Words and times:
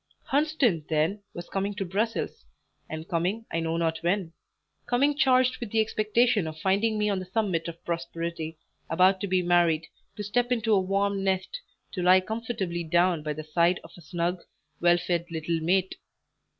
Hunsden, 0.31 0.83
then, 0.89 1.21
was 1.35 1.47
coming 1.47 1.75
to 1.75 1.85
Brussels, 1.85 2.43
and 2.89 3.07
coming 3.07 3.45
I 3.51 3.59
knew 3.59 3.77
not 3.77 3.99
when; 3.99 4.33
coming 4.87 5.15
charged 5.15 5.59
with 5.59 5.69
the 5.69 5.79
expectation 5.79 6.47
of 6.47 6.57
finding 6.57 6.97
me 6.97 7.07
on 7.07 7.19
the 7.19 7.25
summit 7.25 7.67
of 7.67 7.85
prosperity, 7.85 8.57
about 8.89 9.19
to 9.21 9.27
be 9.27 9.43
married, 9.43 9.85
to 10.17 10.23
step 10.23 10.51
into 10.51 10.73
a 10.73 10.79
warm 10.81 11.23
nest, 11.23 11.61
to 11.91 12.01
lie 12.01 12.19
comfortably 12.21 12.83
down 12.83 13.21
by 13.21 13.33
the 13.33 13.43
side 13.43 13.79
of 13.83 13.91
a 13.95 14.01
snug, 14.01 14.41
well 14.79 14.97
fed 14.97 15.25
little 15.29 15.59
mate. 15.59 15.93